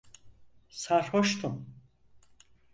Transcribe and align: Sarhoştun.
Sarhoştun. 0.69 1.67